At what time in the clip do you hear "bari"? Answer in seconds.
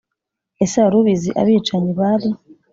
1.99-2.29